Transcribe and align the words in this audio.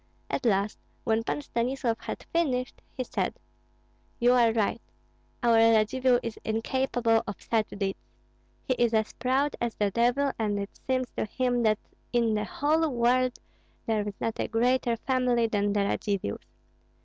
At 0.31 0.47
last, 0.47 0.79
when 1.03 1.23
Pan 1.23 1.43
Stanislav 1.43 1.99
had 1.99 2.25
finished, 2.33 2.81
he 2.97 3.03
said, 3.03 3.35
"You 4.17 4.33
are 4.33 4.51
right! 4.51 4.81
Our 5.43 5.57
Radzivill 5.57 6.19
is 6.23 6.39
incapable 6.43 7.21
of 7.27 7.39
such 7.39 7.67
deeds. 7.69 7.99
He 8.63 8.73
is 8.79 8.95
as 8.95 9.13
proud 9.13 9.55
as 9.61 9.75
the 9.75 9.91
devil, 9.91 10.31
and 10.39 10.57
it 10.57 10.71
seems 10.87 11.11
to 11.17 11.25
him 11.25 11.61
that 11.61 11.77
in 12.11 12.33
the 12.33 12.45
whole 12.45 12.89
world 12.89 13.37
there 13.85 14.07
is 14.07 14.19
not 14.19 14.39
a 14.39 14.47
greater 14.47 14.97
family 14.97 15.45
than 15.45 15.71
the 15.71 15.81
Radzivills. 15.81 16.41